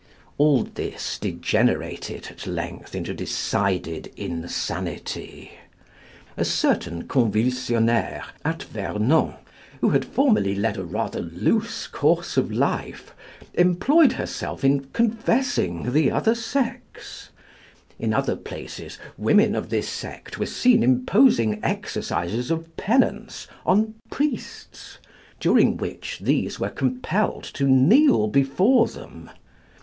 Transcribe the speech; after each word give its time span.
All 0.39 0.63
this 0.63 1.19
degenerated 1.19 2.29
at 2.31 2.47
length 2.47 2.95
into 2.95 3.13
decided 3.13 4.11
insanity. 4.17 5.51
A 6.35 6.43
certain 6.43 7.03
Convulsionnaire, 7.07 8.23
at 8.43 8.63
Vernon, 8.63 9.35
who 9.79 9.89
had 9.91 10.03
formerly 10.03 10.55
led 10.55 10.77
rather 10.79 11.19
a 11.19 11.21
loose 11.21 11.85
course 11.85 12.35
of 12.35 12.51
life, 12.51 13.13
employed 13.53 14.13
herself 14.13 14.63
in 14.63 14.85
confessing 14.85 15.91
the 15.93 16.09
other 16.09 16.33
sex; 16.33 17.29
in 17.99 18.11
other 18.11 18.35
places 18.35 18.97
women 19.19 19.53
of 19.53 19.69
this 19.69 19.87
sect 19.87 20.39
were 20.39 20.47
seen 20.47 20.81
imposing 20.81 21.63
exercises 21.63 22.49
of 22.49 22.75
penance 22.75 23.47
on 23.67 23.93
priests, 24.09 24.97
during 25.39 25.77
which 25.77 26.17
these 26.23 26.59
were 26.59 26.71
compelled 26.71 27.43
to 27.43 27.65
kneel 27.67 28.25
before 28.27 28.87
them. 28.87 29.29